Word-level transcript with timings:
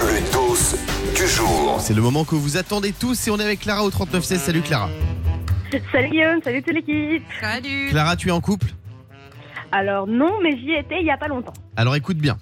Le 0.00 0.32
dos 0.32 0.56
du 1.14 1.28
jour. 1.28 1.76
C'est 1.78 1.94
le 1.94 2.02
moment 2.02 2.24
que 2.24 2.34
vous 2.34 2.56
attendez 2.56 2.92
tous 2.92 3.28
et 3.28 3.30
on 3.30 3.38
est 3.38 3.44
avec 3.44 3.60
Clara 3.60 3.84
au 3.84 3.90
3916. 3.90 4.40
Salut 4.40 4.62
Clara. 4.62 4.90
Salut 5.92 6.08
Guillaume, 6.10 6.40
salut 6.42 6.60
toute 6.60 6.74
l'équipe. 6.74 7.22
Salut. 7.40 7.88
Clara, 7.90 8.16
tu 8.16 8.28
es 8.28 8.32
en 8.32 8.40
couple? 8.40 8.66
Alors 9.70 10.08
non, 10.08 10.40
mais 10.42 10.58
j'y 10.58 10.72
étais 10.72 11.00
il 11.00 11.06
y 11.06 11.10
a 11.10 11.16
pas 11.16 11.28
longtemps. 11.28 11.52
Alors 11.76 11.94
écoute 11.94 12.16
bien. 12.16 12.36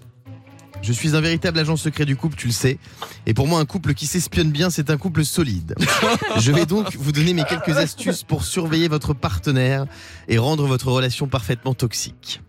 Je 0.81 0.91
suis 0.91 1.17
un 1.17 1.21
véritable 1.21 1.59
agent 1.59 1.77
secret 1.77 2.07
du 2.07 2.17
couple, 2.17 2.37
tu 2.37 2.47
le 2.47 2.53
sais. 2.55 2.79
Et 3.27 3.35
pour 3.35 3.47
moi, 3.47 3.61
un 3.61 3.67
couple 3.67 3.93
qui 3.93 4.07
s'espionne 4.07 4.51
bien, 4.51 4.71
c'est 4.71 4.89
un 4.89 4.97
couple 4.97 5.25
solide. 5.25 5.75
Je 6.39 6.51
vais 6.51 6.65
donc 6.65 6.97
vous 6.97 7.13
donner 7.13 7.35
mes 7.35 7.45
quelques 7.45 7.77
astuces 7.77 8.23
pour 8.23 8.45
surveiller 8.45 8.89
votre 8.89 9.13
partenaire 9.13 9.85
et 10.29 10.39
rendre 10.39 10.67
votre 10.67 10.89
relation 10.91 11.27
parfaitement 11.27 11.75
toxique. 11.75 12.41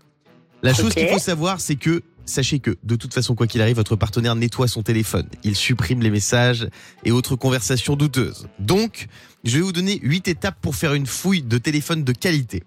La 0.63 0.73
chose 0.73 0.93
qu'il 0.93 1.07
faut 1.09 1.19
savoir, 1.19 1.59
c'est 1.59 1.75
que 1.75 2.01
sachez 2.25 2.59
que 2.59 2.77
de 2.83 2.95
toute 2.95 3.13
façon, 3.13 3.35
quoi 3.35 3.47
qu'il 3.47 3.61
arrive, 3.61 3.75
votre 3.75 3.95
partenaire 3.95 4.35
nettoie 4.35 4.67
son 4.67 4.83
téléphone. 4.83 5.27
Il 5.43 5.55
supprime 5.55 6.01
les 6.01 6.09
messages 6.09 6.67
et 7.03 7.11
autres 7.11 7.35
conversations 7.35 7.95
douteuses. 7.95 8.47
Donc, 8.59 9.07
je 9.43 9.57
vais 9.57 9.63
vous 9.63 9.71
donner 9.71 9.99
8 10.01 10.27
étapes 10.27 10.57
pour 10.61 10.75
faire 10.75 10.93
une 10.93 11.05
fouille 11.05 11.43
de 11.43 11.57
téléphone 11.57 12.03
de 12.03 12.11
qualité. 12.11 12.63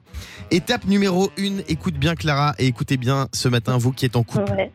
Étape 0.50 0.86
numéro 0.86 1.30
1, 1.38 1.64
écoute 1.68 1.94
bien 1.94 2.14
Clara 2.14 2.54
et 2.58 2.66
écoutez 2.66 2.96
bien 2.96 3.28
ce 3.32 3.48
matin 3.48 3.78
vous 3.78 3.92
qui 3.92 4.06
êtes 4.06 4.16
en 4.16 4.22
couple. 4.22 4.52
Ouais. 4.52 4.72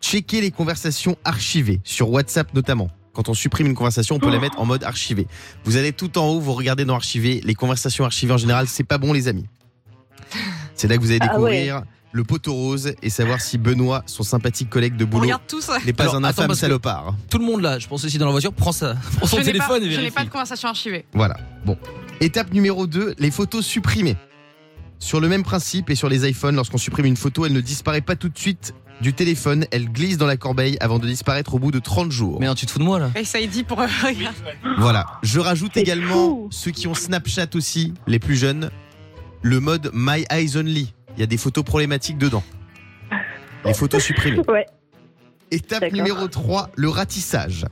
Checkez 0.00 0.40
les 0.40 0.50
conversations 0.50 1.16
archivées, 1.24 1.80
sur 1.84 2.10
WhatsApp 2.10 2.54
notamment. 2.54 2.88
Quand 3.12 3.28
on 3.28 3.34
supprime 3.34 3.66
une 3.66 3.74
conversation, 3.74 4.14
on 4.16 4.18
peut 4.20 4.30
la 4.30 4.38
mettre 4.38 4.60
en 4.60 4.64
mode 4.64 4.84
archivé. 4.84 5.26
Vous 5.64 5.76
allez 5.76 5.92
tout 5.92 6.16
en 6.16 6.28
haut, 6.28 6.40
vous 6.40 6.54
regardez 6.54 6.84
dans 6.84 6.94
archivé. 6.94 7.40
Les 7.44 7.54
conversations 7.54 8.04
archivées 8.04 8.32
en 8.32 8.38
général, 8.38 8.68
c'est 8.68 8.84
pas 8.84 8.98
bon 8.98 9.12
les 9.12 9.26
amis. 9.26 9.46
C'est 10.74 10.88
là 10.88 10.96
que 10.96 11.02
vous 11.02 11.10
allez 11.10 11.18
Ah 11.20 11.28
découvrir 11.28 11.82
le 12.12 12.24
poteau 12.24 12.54
rose 12.54 12.94
et 13.02 13.10
savoir 13.10 13.40
si 13.40 13.58
Benoît, 13.58 14.02
son 14.06 14.22
sympathique 14.22 14.68
collègue 14.68 14.96
de 14.96 15.04
boulot, 15.04 15.30
n'est 15.84 15.92
pas 15.92 16.04
Alors, 16.04 16.16
un 16.16 16.24
infâme 16.24 16.54
salopard. 16.54 17.14
Tout 17.30 17.38
le 17.38 17.44
monde 17.44 17.62
là, 17.62 17.78
je 17.78 17.86
pense 17.86 18.04
aussi 18.04 18.18
dans 18.18 18.26
la 18.26 18.32
voiture, 18.32 18.52
prend, 18.52 18.72
sa, 18.72 18.94
prend 19.16 19.26
son 19.26 19.36
Je 19.36 19.42
pas, 19.42 19.46
téléphone 19.46 19.82
et 19.84 19.90
je 19.90 20.00
n'ai 20.00 20.10
pas 20.10 20.24
de 20.24 20.30
conversation 20.30 20.68
archivée. 20.68 21.04
Voilà. 21.12 21.36
Bon. 21.64 21.76
Étape 22.20 22.52
numéro 22.52 22.86
2, 22.86 23.14
les 23.18 23.30
photos 23.30 23.64
supprimées. 23.64 24.16
Sur 24.98 25.20
le 25.20 25.28
même 25.28 25.44
principe 25.44 25.88
et 25.88 25.94
sur 25.94 26.08
les 26.08 26.28
iPhones, 26.28 26.56
lorsqu'on 26.56 26.78
supprime 26.78 27.06
une 27.06 27.16
photo, 27.16 27.46
elle 27.46 27.54
ne 27.54 27.60
disparaît 27.60 28.02
pas 28.02 28.16
tout 28.16 28.28
de 28.28 28.38
suite 28.38 28.74
du 29.00 29.14
téléphone, 29.14 29.64
elle 29.70 29.90
glisse 29.90 30.18
dans 30.18 30.26
la 30.26 30.36
corbeille 30.36 30.76
avant 30.80 30.98
de 30.98 31.06
disparaître 31.06 31.54
au 31.54 31.58
bout 31.58 31.70
de 31.70 31.78
30 31.78 32.12
jours. 32.12 32.38
Mais 32.38 32.46
non, 32.46 32.54
tu 32.54 32.66
te 32.66 32.70
fous 32.70 32.78
de 32.78 32.84
moi 32.84 32.98
là 32.98 33.10
Et 33.16 33.24
ça 33.24 33.40
y 33.40 33.48
dit 33.48 33.64
pour. 33.64 33.82
Voilà. 34.78 35.06
Je 35.22 35.40
rajoute 35.40 35.76
également 35.78 36.28
fou. 36.28 36.48
ceux 36.50 36.70
qui 36.70 36.86
ont 36.86 36.94
Snapchat 36.94 37.48
aussi, 37.54 37.94
les 38.06 38.18
plus 38.18 38.36
jeunes, 38.36 38.70
le 39.42 39.60
mode 39.60 39.90
My 39.94 40.24
Eyes 40.30 40.56
Only. 40.56 40.92
Il 41.16 41.20
y 41.20 41.22
a 41.22 41.26
des 41.26 41.36
photos 41.36 41.64
problématiques 41.64 42.18
dedans. 42.18 42.42
Les 43.64 43.74
photos 43.74 44.02
supprimées. 44.02 44.40
Ouais. 44.48 44.66
Étape 45.50 45.92
numéro 45.92 46.28
3, 46.28 46.70
le 46.76 46.88
ratissage. 46.88 47.66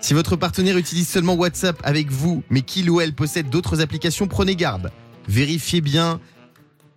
Si 0.00 0.12
votre 0.14 0.36
partenaire 0.36 0.76
utilise 0.76 1.08
seulement 1.08 1.34
WhatsApp 1.34 1.80
avec 1.84 2.10
vous, 2.10 2.42
mais 2.50 2.62
qu'il 2.62 2.90
ou 2.90 3.00
elle 3.00 3.14
possède 3.14 3.48
d'autres 3.48 3.80
applications, 3.80 4.26
prenez 4.26 4.56
garde. 4.56 4.90
Vérifiez 5.28 5.80
bien 5.80 6.20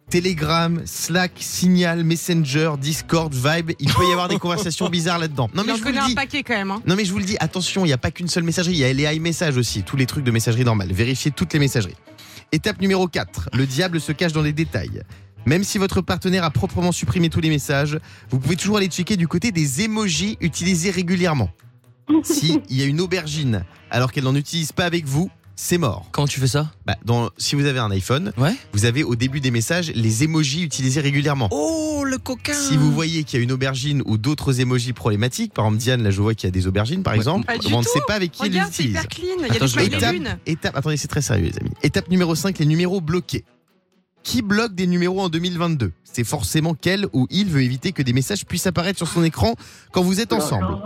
Telegram, 0.09 0.81
Slack, 0.85 1.33
Signal, 1.37 2.03
Messenger, 2.03 2.73
Discord, 2.79 3.33
Vibe. 3.33 3.71
Il 3.79 3.93
peut 3.93 4.07
y 4.07 4.11
avoir 4.11 4.27
des 4.27 4.37
conversations 4.39 4.89
bizarres 4.89 5.19
là-dedans. 5.19 5.49
Non 5.53 5.63
mais 5.63 5.73
je 5.75 5.81
vous 5.81 5.85
le 5.85 5.91
connaît 5.91 5.99
un 5.99 6.07
dis. 6.07 6.15
paquet 6.15 6.43
quand 6.43 6.55
même. 6.55 6.71
Hein. 6.71 6.81
Non 6.85 6.95
mais 6.95 7.05
je 7.05 7.11
vous 7.11 7.19
le 7.19 7.25
dis, 7.25 7.37
attention, 7.39 7.85
il 7.85 7.87
n'y 7.89 7.93
a 7.93 7.97
pas 7.97 8.11
qu'une 8.11 8.27
seule 8.27 8.43
messagerie, 8.43 8.73
il 8.73 8.79
y 8.79 8.83
a 8.83 8.91
les 8.91 9.15
iMessages 9.15 9.57
aussi, 9.57 9.83
tous 9.83 9.95
les 9.95 10.05
trucs 10.07 10.23
de 10.23 10.31
messagerie 10.31 10.65
normale. 10.65 10.91
Vérifiez 10.91 11.31
toutes 11.31 11.53
les 11.53 11.59
messageries. 11.59 11.95
Étape 12.51 12.81
numéro 12.81 13.07
4, 13.07 13.49
le 13.53 13.65
diable 13.67 14.01
se 14.01 14.11
cache 14.11 14.33
dans 14.33 14.41
les 14.41 14.53
détails. 14.53 15.03
Même 15.45 15.63
si 15.63 15.77
votre 15.77 16.01
partenaire 16.01 16.43
a 16.43 16.51
proprement 16.51 16.91
supprimé 16.91 17.29
tous 17.29 17.41
les 17.41 17.49
messages, 17.49 17.99
vous 18.29 18.39
pouvez 18.39 18.55
toujours 18.55 18.77
aller 18.77 18.87
checker 18.87 19.17
du 19.17 19.27
côté 19.27 19.51
des 19.51 19.81
emojis 19.81 20.37
utilisés 20.41 20.91
régulièrement. 20.91 21.49
Si 22.23 22.59
il 22.69 22.77
y 22.77 22.81
a 22.81 22.85
une 22.85 23.01
aubergine 23.01 23.63
alors 23.91 24.11
qu'elle 24.11 24.23
n'en 24.23 24.35
utilise 24.35 24.71
pas 24.71 24.85
avec 24.85 25.05
vous, 25.05 25.29
c'est 25.55 25.77
mort. 25.77 26.07
Quand 26.11 26.25
tu 26.25 26.39
fais 26.39 26.47
ça? 26.47 26.71
Bah, 26.85 26.95
dans, 27.05 27.29
si 27.37 27.55
vous 27.55 27.65
avez 27.65 27.79
un 27.79 27.91
iPhone, 27.91 28.31
Ouais. 28.37 28.55
vous 28.73 28.85
avez 28.85 29.03
au 29.03 29.15
début 29.15 29.41
des 29.41 29.51
messages 29.51 29.91
les 29.93 30.23
emojis 30.23 30.63
utilisés 30.63 31.01
régulièrement. 31.01 31.49
Oh 31.51 32.03
le 32.05 32.17
coquin 32.17 32.53
Si 32.53 32.77
vous 32.77 32.91
voyez 32.91 33.23
qu'il 33.25 33.37
y 33.37 33.41
a 33.41 33.43
une 33.43 33.51
aubergine 33.51 34.01
ou 34.05 34.17
d'autres 34.17 34.59
emojis 34.61 34.93
problématiques, 34.93 35.53
par 35.53 35.65
exemple 35.65 35.81
Diane, 35.83 36.01
là 36.01 36.09
je 36.11 36.21
vois 36.21 36.33
qu'il 36.33 36.47
y 36.47 36.49
a 36.49 36.51
des 36.51 36.65
aubergines 36.65 37.03
par 37.03 37.13
Ouais. 37.13 37.19
exemple, 37.19 37.45
Pas 37.45 37.55
on 37.73 37.79
ne 37.79 37.85
sait 37.85 37.99
pas 38.07 38.15
avec 38.15 38.31
qui 38.31 38.43
ils 38.45 38.51
les 38.53 38.57
Regarde, 38.59 38.71
c'est 38.73 38.83
utilisent. 38.83 38.97
hyper 39.03 39.07
clean. 39.09 39.25
Il 39.37 39.41
y 39.41 39.43
a 39.43 39.53
Attends, 39.53 39.65
des 39.65 39.67
je 39.67 39.73
fois, 39.73 39.83
il 39.83 39.89
vais 39.89 39.95
est 39.95 39.99
Étape, 39.99 40.39
étape, 40.47 40.77
attendez, 40.77 40.97
c'est 40.97 41.07
très 41.09 41.21
sérieux 41.21 41.51
les 41.51 41.57
amis. 41.59 41.71
Étape 41.83 42.09
numéro 42.09 42.33
5, 42.33 42.57
les 42.57 42.65
numéros 42.65 43.01
bloqués. 43.01 43.43
Qui 44.23 44.41
bloque 44.41 44.75
des 44.75 44.87
numéros 44.87 45.21
en 45.21 45.29
2022 45.29 45.91
C'est 46.03 46.23
forcément 46.23 46.73
qu'elle 46.73 47.07
ou 47.13 47.27
il 47.29 47.49
veut 47.49 47.63
éviter 47.63 47.91
que 47.91 48.01
des 48.01 48.13
messages 48.13 48.45
puissent 48.45 48.67
apparaître 48.67 48.97
sur 48.97 49.07
son 49.07 49.23
écran 49.23 49.55
quand 49.91 50.01
vous 50.01 50.19
êtes 50.19 50.33
ensemble. 50.33 50.77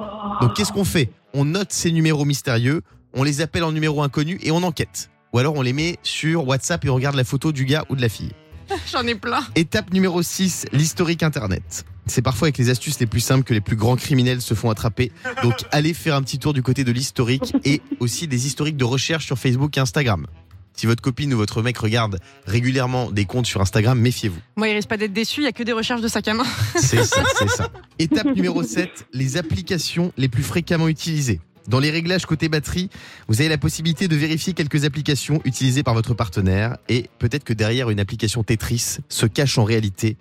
Donc 0.41 0.55
qu'est-ce 0.55 0.71
qu'on 0.71 0.85
fait? 0.85 1.09
On 1.33 1.45
note 1.45 1.71
ces 1.71 1.91
numéros 1.91 2.25
mystérieux, 2.25 2.81
on 3.13 3.23
les 3.23 3.41
appelle 3.41 3.63
en 3.63 3.71
numéros 3.71 4.03
inconnus 4.03 4.39
et 4.43 4.51
on 4.51 4.63
enquête. 4.63 5.09
Ou 5.33 5.39
alors 5.39 5.55
on 5.55 5.61
les 5.61 5.73
met 5.73 5.97
sur 6.03 6.47
WhatsApp 6.47 6.85
et 6.85 6.89
on 6.89 6.95
regarde 6.95 7.15
la 7.15 7.23
photo 7.23 7.51
du 7.51 7.65
gars 7.65 7.85
ou 7.89 7.95
de 7.95 8.01
la 8.01 8.09
fille. 8.09 8.31
J'en 8.91 9.05
ai 9.07 9.15
plein. 9.15 9.41
Étape 9.55 9.91
numéro 9.91 10.21
6, 10.21 10.67
l'historique 10.71 11.23
internet. 11.23 11.85
C'est 12.05 12.21
parfois 12.21 12.47
avec 12.47 12.57
les 12.57 12.69
astuces 12.69 12.99
les 12.99 13.05
plus 13.05 13.21
simples 13.21 13.43
que 13.43 13.53
les 13.53 13.61
plus 13.61 13.75
grands 13.75 13.95
criminels 13.95 14.41
se 14.41 14.53
font 14.53 14.69
attraper. 14.69 15.11
Donc 15.41 15.55
allez 15.71 15.93
faire 15.93 16.15
un 16.15 16.21
petit 16.21 16.37
tour 16.37 16.53
du 16.53 16.61
côté 16.61 16.83
de 16.83 16.91
l'historique 16.91 17.53
et 17.63 17.81
aussi 17.99 18.27
des 18.27 18.45
historiques 18.45 18.77
de 18.77 18.83
recherche 18.83 19.25
sur 19.25 19.37
Facebook 19.37 19.77
et 19.77 19.79
Instagram. 19.79 20.27
Si 20.75 20.85
votre 20.85 21.01
copine 21.01 21.33
ou 21.33 21.37
votre 21.37 21.61
mec 21.61 21.77
regarde 21.77 22.19
régulièrement 22.45 23.11
des 23.11 23.25
comptes 23.25 23.45
sur 23.45 23.61
Instagram, 23.61 23.99
méfiez-vous. 23.99 24.39
Moi, 24.55 24.69
il 24.69 24.73
risque 24.73 24.89
pas 24.89 24.97
d'être 24.97 25.13
déçu. 25.13 25.41
Il 25.41 25.43
y 25.45 25.47
a 25.47 25.51
que 25.51 25.63
des 25.63 25.71
recherches 25.71 26.01
de 26.01 26.07
sac 26.07 26.27
à 26.27 26.33
main. 26.33 26.43
C'est 26.75 27.03
ça, 27.03 27.23
c'est 27.37 27.49
ça. 27.49 27.69
Étape 27.99 28.35
numéro 28.35 28.63
7, 28.63 29.07
les 29.13 29.37
applications 29.37 30.11
les 30.17 30.27
plus 30.27 30.43
fréquemment 30.43 30.87
utilisées. 30.87 31.39
Dans 31.67 31.79
les 31.79 31.91
réglages 31.91 32.25
côté 32.25 32.49
batterie, 32.49 32.89
vous 33.27 33.39
avez 33.39 33.49
la 33.49 33.57
possibilité 33.57 34.07
de 34.07 34.15
vérifier 34.15 34.53
quelques 34.53 34.83
applications 34.83 35.41
utilisées 35.45 35.83
par 35.83 35.93
votre 35.93 36.13
partenaire 36.13 36.77
et 36.89 37.09
peut-être 37.19 37.45
que 37.45 37.53
derrière 37.53 37.89
une 37.89 37.99
application 37.99 38.43
Tetris 38.43 38.97
se 39.07 39.25
cache 39.25 39.57
en 39.57 39.63
réalité 39.63 40.17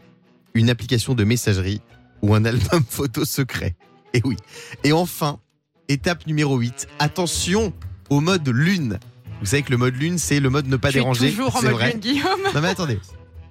une 0.55 0.71
application 0.71 1.15
de 1.15 1.25
messagerie 1.25 1.81
ou 2.21 2.35
un 2.35 2.45
album 2.45 2.85
photo 2.89 3.25
secret. 3.25 3.75
Et 4.15 4.21
oui. 4.25 4.37
Et 4.85 4.93
enfin, 4.93 5.41
étape 5.89 6.27
numéro 6.27 6.57
8, 6.59 6.87
attention 6.99 7.73
au 8.11 8.21
mode 8.21 8.49
lune. 8.49 8.99
Vous 9.43 9.47
savez 9.49 9.63
que 9.63 9.71
le 9.71 9.77
mode 9.77 9.95
lune, 9.97 10.17
c'est 10.19 10.41
le 10.41 10.49
mode 10.49 10.67
ne 10.69 10.77
pas 10.77 10.89
Je 10.89 10.93
suis 10.93 11.01
déranger. 11.01 11.31
toujours 11.31 11.55
en 11.57 11.63
mode 11.63 11.73
vrai. 11.73 11.91
lune, 11.93 12.01
Guillaume. 12.01 12.41
Non 12.55 12.61
mais 12.63 12.69
attendez. 12.69 12.99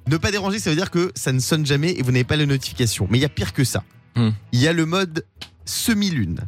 Ne 0.07 0.17
pas 0.17 0.31
déranger, 0.31 0.57
ça 0.57 0.69
veut 0.71 0.75
dire 0.75 0.89
que 0.89 1.11
ça 1.15 1.31
ne 1.31 1.39
sonne 1.39 1.65
jamais 1.65 1.91
et 1.91 2.01
vous 2.01 2.11
n'avez 2.11 2.23
pas 2.23 2.35
les 2.37 2.47
notifications. 2.47 3.07
Mais 3.11 3.19
il 3.19 3.21
y 3.21 3.25
a 3.25 3.29
pire 3.29 3.53
que 3.53 3.63
ça. 3.63 3.83
Hmm. 4.15 4.29
Il 4.51 4.59
y 4.59 4.67
a 4.67 4.73
le 4.73 4.85
mode 4.87 5.25
semi-lune. 5.65 6.39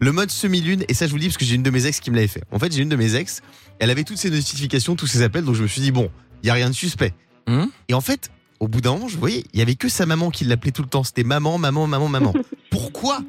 Le 0.00 0.12
mode 0.12 0.30
semi-lune, 0.30 0.84
et 0.88 0.94
ça 0.94 1.06
je 1.06 1.10
vous 1.10 1.16
le 1.16 1.20
dis 1.22 1.28
parce 1.28 1.36
que 1.36 1.44
j'ai 1.44 1.54
une 1.54 1.62
de 1.62 1.70
mes 1.70 1.86
ex 1.86 2.00
qui 2.00 2.10
me 2.10 2.16
l'avait 2.16 2.28
fait. 2.28 2.42
En 2.50 2.58
fait, 2.58 2.72
j'ai 2.72 2.82
une 2.82 2.88
de 2.88 2.96
mes 2.96 3.14
ex, 3.14 3.42
elle 3.78 3.90
avait 3.90 4.04
toutes 4.04 4.16
ses 4.18 4.30
notifications, 4.30 4.96
tous 4.96 5.06
ses 5.06 5.22
appels, 5.22 5.44
donc 5.44 5.54
je 5.54 5.62
me 5.62 5.68
suis 5.68 5.80
dit, 5.80 5.92
bon, 5.92 6.10
il 6.42 6.46
y 6.46 6.50
a 6.50 6.54
rien 6.54 6.68
de 6.68 6.74
suspect. 6.74 7.12
Hmm. 7.46 7.66
Et 7.88 7.94
en 7.94 8.00
fait, 8.00 8.30
au 8.60 8.68
bout 8.68 8.80
d'un 8.80 8.92
moment, 8.92 9.08
je 9.08 9.16
voyais, 9.16 9.44
il 9.52 9.58
y 9.58 9.62
avait 9.62 9.76
que 9.76 9.88
sa 9.88 10.06
maman 10.06 10.30
qui 10.30 10.44
l'appelait 10.44 10.72
tout 10.72 10.82
le 10.82 10.88
temps. 10.88 11.04
C'était 11.04 11.24
maman, 11.24 11.58
maman, 11.58 11.86
maman, 11.86 12.08
maman. 12.08 12.32
Pourquoi? 12.70 13.22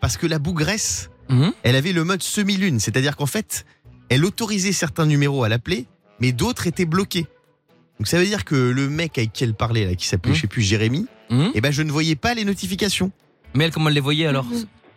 Parce 0.00 0.16
que 0.16 0.26
la 0.26 0.38
bougresse, 0.38 1.10
Mhm. 1.28 1.52
elle 1.62 1.76
avait 1.76 1.92
le 1.92 2.02
mode 2.04 2.22
semi-lune. 2.24 2.80
C'est-à-dire 2.80 3.16
qu'en 3.16 3.26
fait, 3.26 3.64
elle 4.10 4.24
autorisait 4.26 4.72
certains 4.72 5.06
numéros 5.06 5.42
à 5.44 5.48
l'appeler, 5.48 5.86
mais 6.20 6.32
d'autres 6.32 6.66
étaient 6.66 6.84
bloqués. 6.84 7.26
Donc 7.98 8.06
ça 8.08 8.18
veut 8.18 8.26
dire 8.26 8.44
que 8.44 8.54
le 8.54 8.88
mec 8.88 9.16
avec 9.18 9.32
qui 9.32 9.44
elle 9.44 9.54
parlait, 9.54 9.86
là, 9.86 9.94
qui 9.94 10.06
s'appelait, 10.06 10.30
Mhm. 10.32 10.36
je 10.36 10.40
sais 10.42 10.46
plus, 10.46 10.62
Jérémy, 10.62 11.06
Mhm. 11.30 11.50
eh 11.54 11.60
ben 11.62 11.70
je 11.72 11.82
ne 11.82 11.90
voyais 11.90 12.16
pas 12.16 12.34
les 12.34 12.44
notifications. 12.44 13.10
Mais 13.54 13.64
elle, 13.64 13.72
comment 13.72 13.88
elle 13.88 13.94
les 13.94 14.00
voyait 14.00 14.26
alors 14.26 14.46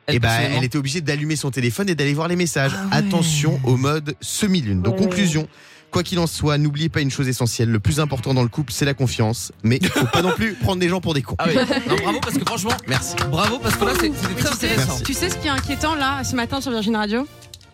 Elle, 0.07 0.15
Et 0.15 0.19
ben 0.19 0.29
elle 0.57 0.63
était 0.65 0.77
obligée 0.77 0.99
d'allumer 0.99 1.37
son 1.37 1.49
téléphone 1.49 1.87
et 1.87 1.95
d'aller 1.95 2.13
voir 2.13 2.27
les 2.27 2.35
messages. 2.35 2.73
Ah 2.75 2.83
ouais. 2.87 2.97
Attention 2.97 3.59
au 3.63 3.77
mode 3.77 4.15
semi-lune. 4.19 4.81
Donc 4.81 4.95
Ouais. 4.97 5.05
conclusion. 5.05 5.47
Quoi 5.91 6.01
qu'il 6.03 6.17
en 6.19 6.25
soit, 6.27 6.57
n'oubliez 6.57 6.89
pas 6.89 7.01
une 7.01 7.11
chose 7.11 7.27
essentielle. 7.27 7.69
Le 7.69 7.79
plus 7.79 7.99
important 7.99 8.33
dans 8.33 8.41
le 8.41 8.49
couple, 8.49 8.73
c'est 8.73 8.83
la 8.83 8.95
confiance. 8.95 9.51
Mais 9.63 9.77
il 9.79 9.87
faut 9.87 10.05
pas 10.07 10.21
non 10.23 10.31
plus 10.31 10.55
prendre 10.55 10.81
les 10.81 10.89
gens 10.89 10.99
pour 11.01 11.13
des 11.13 11.21
cons. 11.21 11.35
Ah 11.37 11.45
oui, 11.47 11.55
non, 11.87 11.95
bravo 12.01 12.19
parce 12.19 12.35
que 12.37 12.43
franchement, 12.45 12.71
Merci. 12.87 13.15
bravo 13.29 13.59
parce 13.59 13.75
que 13.75 13.85
là 13.85 13.91
c'est- 13.99 14.11
c'était 14.11 14.33
très 14.41 14.49
Tu 14.51 14.57
sais, 14.57 14.65
intéressant. 14.67 14.87
Merci. 14.87 15.03
tu 15.03 15.13
sais 15.13 15.29
ce 15.29 15.37
qui 15.37 15.47
est 15.47 15.51
inquiétant 15.51 15.93
là, 15.95 16.23
ce 16.23 16.35
matin 16.35 16.59
sur 16.61 16.71
Virgin 16.71 16.95
Radio? 16.95 17.27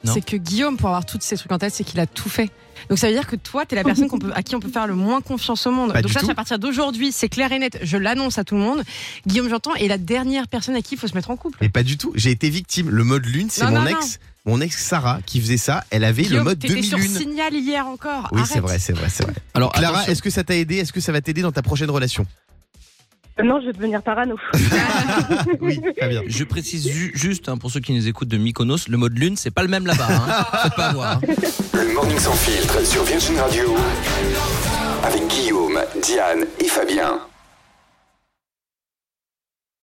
C'est 0.04 0.24
que 0.26 0.38
Guillaume, 0.38 0.78
pour 0.78 0.88
avoir 0.90 1.06
tous 1.06 1.18
ces 1.22 1.36
trucs 1.38 1.52
en 1.52 1.58
tête, 1.58 1.74
c'est 1.74 1.84
qu'il 1.84 2.00
a 2.00 2.08
tout 2.08 2.30
fait. 2.30 2.50
Donc 2.90 2.98
ça 2.98 3.08
veut 3.08 3.14
dire 3.14 3.28
que 3.28 3.36
toi, 3.36 3.66
t'es 3.66 3.76
la 3.76 3.84
personne 3.84 4.08
qu'on 4.08 4.18
peut, 4.20 4.32
à 4.34 4.42
qui 4.42 4.56
on 4.56 4.60
peut 4.62 4.70
faire 4.70 4.88
le 4.88 4.96
moins 4.96 5.20
confiance 5.22 5.68
au 5.68 5.72
monde. 5.72 5.92
Pas 5.92 6.02
Donc 6.02 6.14
tout. 6.14 6.20
c'est 6.20 6.32
à 6.32 6.36
partir 6.36 6.58
d'aujourd'hui, 6.60 7.12
c'est 7.12 7.28
clair 7.28 7.52
et 7.52 7.60
net. 7.60 7.78
Je 7.84 7.98
l'annonce 7.98 8.38
à 8.38 8.44
tout 8.46 8.56
le 8.56 8.62
monde. 8.62 8.82
Guillaume, 9.28 9.50
j'entends, 9.50 9.76
est 9.76 9.88
la 9.90 9.98
dernière 9.98 10.48
personne 10.48 10.76
à 10.76 10.82
qui 10.82 10.96
il 10.96 10.98
faut 10.98 11.08
se 11.08 11.16
mettre 11.16 11.30
en 11.32 11.36
couple. 11.36 11.58
Mais 11.62 11.68
pas 11.70 11.84
du 11.84 11.98
tout. 11.98 12.12
J'ai 12.16 12.32
été 12.32 12.50
victime. 12.50 12.90
Le 12.90 13.04
mode 13.04 13.26
lune, 13.26 13.48
c'est 13.52 13.66
Non, 13.66 13.72
mon 13.72 13.82
non, 13.82 13.88
ex, 13.88 14.20
mon 14.46 14.62
ex 14.62 14.82
Sarah 14.82 15.20
qui 15.26 15.42
faisait 15.42 15.58
ça. 15.58 15.84
Elle 15.90 16.06
avait 16.06 16.22
le 16.24 16.28
Guillaume, 16.30 16.44
mode 16.46 16.60
t'étais 16.60 16.82
sur. 16.82 16.98
Signal 17.00 17.54
hier 17.54 17.86
encore. 17.86 18.30
Oui, 18.32 18.40
Arrête. 18.40 18.52
c'est 18.54 18.60
vrai, 18.62 18.80
c'est 18.80 18.94
vrai, 18.94 19.08
c'est 19.10 19.24
vrai. 19.24 19.34
Alors 19.54 19.74
Clara, 19.74 19.96
attention. 19.98 20.12
est-ce 20.14 20.22
que 20.22 20.30
ça 20.30 20.46
t'a 20.46 20.56
aidé? 20.56 20.78
Est-ce 20.78 20.94
que 20.94 21.02
ça 21.02 21.12
va 21.12 21.20
t'aider 21.20 21.42
dans 21.42 21.52
ta 21.52 21.62
prochaine 21.62 21.90
relation? 21.92 22.26
Non, 23.44 23.60
je 23.62 23.68
vais 23.68 23.74
devenir 23.74 24.02
parano. 24.02 24.36
Oui, 25.62 25.80
très 25.98 26.10
bien. 26.10 26.22
Je 26.28 26.44
précise 26.44 26.88
ju- 26.90 27.12
juste 27.16 27.50
hein, 27.50 27.58
pour 27.58 27.72
ceux 27.72 27.80
qui 27.80 27.94
nous 27.94 28.08
écoutent 28.08 28.28
de 28.28 28.38
Mykonos, 28.38 28.88
le 28.88 28.98
mode 28.98 29.18
lune 29.18 29.36
c'est 29.38 29.52
pas 29.52 29.62
le 29.64 29.68
même 29.70 29.86
là-bas. 29.86 30.08
Hein. 30.10 30.46
Faites 30.64 30.76
pas 30.76 30.88
avoir. 30.90 31.12
hein. 31.18 31.22
Le 31.74 31.94
Morning 31.94 32.18
Sans 32.20 32.34
Filtre 32.34 32.86
sur 32.86 33.04
Virgin 33.04 33.38
Radio. 33.40 33.76
Avec 35.04 35.28
Guillaume, 35.28 35.80
Diane 36.04 36.46
et 36.60 36.68
Fabien. 36.68 37.20